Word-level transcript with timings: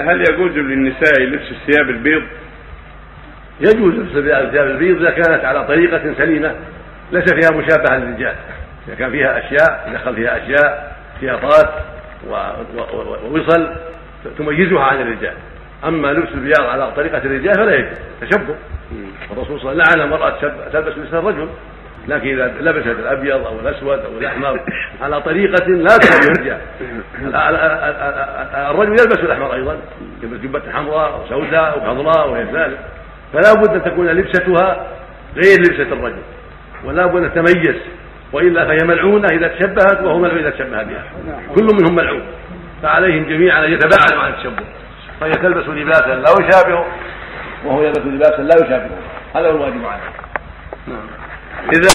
هل 0.00 0.20
يجوز 0.20 0.50
للنساء 0.50 1.20
لبس 1.20 1.50
الثياب 1.50 1.90
البيض؟ 1.90 2.22
يجوز 3.60 3.94
لبس 3.94 4.16
الثياب 4.16 4.66
البيض 4.66 5.00
إذا 5.00 5.10
كانت 5.10 5.44
على 5.44 5.64
طريقة 5.64 6.14
سليمة. 6.18 6.54
ليس 7.12 7.24
فيها 7.32 7.58
مشابهة 7.58 7.98
للرجال. 7.98 8.34
إذا 8.88 8.94
كان 8.94 9.10
فيها 9.10 9.38
أشياء 9.38 9.90
دخل 9.94 10.14
فيها 10.14 10.36
أشياء 10.36 10.96
خياطات 11.20 11.68
ووصل 12.28 13.74
تميزها 14.38 14.82
عن 14.82 15.00
الرجال. 15.00 15.34
أما 15.84 16.08
لبس 16.08 16.28
البياض 16.34 16.62
على 16.62 16.92
طريقة 16.92 17.18
الرجال 17.18 17.54
فلا 17.54 17.74
يجوز. 17.74 17.98
تشبه. 18.20 18.56
الرسول 19.32 19.60
صلى 19.60 19.72
الله 19.72 19.84
عليه 19.84 19.92
وسلم 19.92 20.00
لعن 20.00 20.00
المرأة 20.00 20.40
تلبس 20.72 20.98
لبس 20.98 21.14
الرجل. 21.14 21.48
لكن 22.08 22.28
إذا 22.28 22.54
لبست 22.60 22.86
الأبيض 22.86 23.46
أو 23.46 23.60
الأسود 23.60 23.98
أو 23.98 24.18
الأحمر 24.18 24.60
على 25.02 25.20
طريقة 25.20 25.66
لا 25.66 25.96
الرجال 26.26 26.58
الرجل 28.70 28.90
يلبس 28.90 29.18
الأحمر 29.18 29.54
أيضا 29.54 29.76
يلبس 30.22 30.40
جبة 30.40 30.62
حمراء 30.72 31.12
أو 31.12 31.26
سوداء 31.28 31.74
أو 31.74 31.80
خضراء 31.80 32.28
وغير 32.28 32.46
ذلك. 32.46 32.78
فلا 33.32 33.52
بد 33.52 33.74
أن 33.74 33.82
تكون 33.84 34.06
لبستها 34.06 34.86
غير 35.36 35.58
لبسة 35.58 35.92
الرجل 35.92 36.22
ولا 36.84 37.06
بد 37.06 37.22
أن 37.22 37.32
تتميز 37.32 37.76
وإلا 38.32 38.64
فهي 38.64 38.78
ملعونة 38.84 39.28
إذا 39.32 39.48
تشبهت 39.48 40.00
وهو 40.00 40.18
ملعون 40.18 40.38
إذا 40.38 40.50
تشبه 40.50 40.82
بها. 40.82 41.04
كل 41.54 41.64
منهم 41.64 41.94
ملعون 41.94 42.22
فعليهم 42.82 43.24
جميعا 43.24 43.66
أن 43.66 43.72
يتباعدوا 43.72 44.22
عن 44.22 44.32
التشبه. 44.32 44.64
فهي 45.20 45.30
تلبس 45.30 45.68
لباسا 45.68 46.06
لا 46.06 46.30
يشابهه 46.40 46.86
وهو 47.64 47.82
يلبس 47.82 47.98
لباسا 47.98 48.42
لا 48.42 48.54
يشابهه 48.54 48.98
هذا 49.34 49.46
هو 49.46 49.56
الواجب 49.56 49.84
عليه. 49.84 50.02
إذا 51.72 51.88